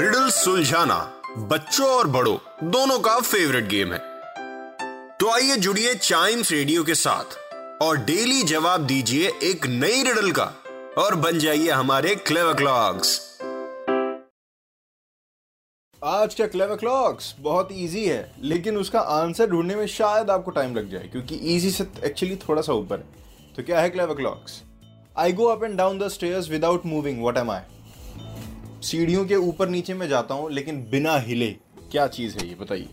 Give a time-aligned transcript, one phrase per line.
[0.00, 0.96] Riddle सुलझाना
[1.48, 3.98] बच्चों और बड़ों, दोनों का फेवरेट गेम है।
[5.18, 10.44] तो आइए जुड़िए चाइम्स रेडियो के साथ और डेली जवाब दीजिए एक नई रिडल का
[10.98, 13.18] और बन जाइए हमारे क्लेव क्लॉक्स
[16.02, 20.74] आज का क्लेव क्लॉक्स बहुत इजी है, लेकिन उसका आंसर ढूँढने में शायद आपको टाइम
[20.76, 24.60] लग जाए, क्योंकि इजी से एक्चुअली थोड़ा सा ऊपर है। तो क्या है clever clocks
[25.18, 27.60] I go up and down the stairs without moving what am I
[28.82, 31.50] सीढ़ियों के ऊपर नीचे में जाता हूँ, लेकिन बिना हिले।
[31.92, 32.88] क्या चीज़ है ये, बताइए।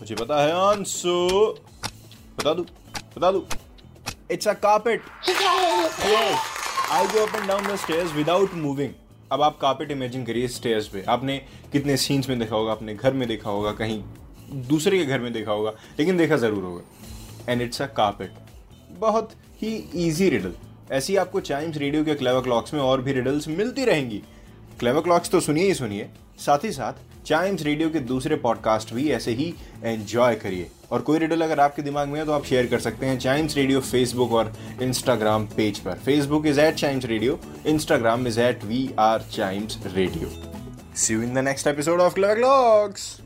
[0.00, 1.54] मुझे पता है आंसर
[2.38, 2.62] बता दू
[3.16, 3.44] बता दू।
[4.30, 5.02] It's a carpet
[6.90, 8.92] I go up and down the stairs without moving
[9.32, 11.38] अब आप कार्पेट इमेजिन करिए स्टेयर्स पे। आपने
[11.72, 14.02] कितने सीन्स में देखा होगा अपने घर में देखा होगा, कहीं
[14.68, 18.34] दूसरे के घर में देखा होगा, लेकिन देखा ज़रूर होगा। एंड इट्स अ कार्पेट
[18.98, 19.30] बहुत
[19.62, 19.74] ही
[20.06, 20.54] इजी रिडल
[20.90, 24.22] ऐसी आपको चाइम्स रेडियो के क्लेवर क्लॉक्स में और भी रिडल्स मिलती रहेंगी।
[24.80, 26.92] क्लेवर क्लॉक्स तो सुनिए ही सुनिए। साथ ही साथ
[27.26, 31.82] चाइम्स रेडियो के दूसरे पॉडकास्ट भी ऐसे ही एंजॉय करिए। और कोई रिडल अगर आपके
[31.82, 35.78] दिमाग में है तो आप शेयर कर सकते हैं चाइम्स रेडियो फेसबुक और इंस्टाग्राम पेज
[35.78, 40.30] पर। Facebook is at Chimes radio Instagram is at we are Chimes radio
[40.96, 43.16] see you in the next episode of clever clocks